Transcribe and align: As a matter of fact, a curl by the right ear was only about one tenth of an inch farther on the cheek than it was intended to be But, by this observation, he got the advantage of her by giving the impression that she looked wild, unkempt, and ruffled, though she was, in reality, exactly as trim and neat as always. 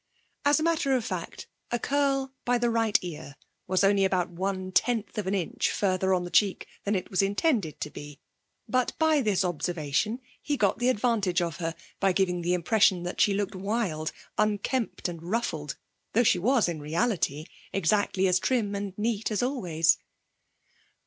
As 0.45 0.59
a 0.59 0.63
matter 0.63 0.95
of 0.95 1.05
fact, 1.05 1.45
a 1.69 1.77
curl 1.77 2.33
by 2.43 2.57
the 2.57 2.71
right 2.71 2.97
ear 3.03 3.35
was 3.67 3.83
only 3.83 4.03
about 4.03 4.31
one 4.31 4.71
tenth 4.71 5.15
of 5.19 5.27
an 5.27 5.35
inch 5.35 5.69
farther 5.69 6.11
on 6.15 6.23
the 6.23 6.31
cheek 6.31 6.65
than 6.85 6.95
it 6.95 7.11
was 7.11 7.21
intended 7.21 7.79
to 7.81 7.91
be 7.91 8.19
But, 8.67 8.93
by 8.97 9.21
this 9.21 9.45
observation, 9.45 10.19
he 10.41 10.57
got 10.57 10.79
the 10.79 10.89
advantage 10.89 11.39
of 11.39 11.57
her 11.57 11.75
by 11.99 12.13
giving 12.13 12.41
the 12.41 12.55
impression 12.55 13.03
that 13.03 13.21
she 13.21 13.35
looked 13.35 13.53
wild, 13.53 14.11
unkempt, 14.39 15.07
and 15.07 15.21
ruffled, 15.21 15.77
though 16.13 16.23
she 16.23 16.39
was, 16.39 16.67
in 16.67 16.79
reality, 16.79 17.45
exactly 17.71 18.27
as 18.27 18.39
trim 18.39 18.73
and 18.73 18.97
neat 18.97 19.29
as 19.29 19.43
always. 19.43 19.99